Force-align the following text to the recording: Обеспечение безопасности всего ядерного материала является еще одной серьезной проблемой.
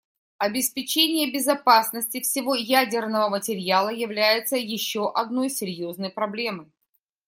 Обеспечение 0.39 1.29
безопасности 1.31 2.21
всего 2.21 2.55
ядерного 2.55 3.29
материала 3.29 3.89
является 3.89 4.57
еще 4.57 5.11
одной 5.13 5.47
серьезной 5.51 6.09
проблемой. 6.09 6.71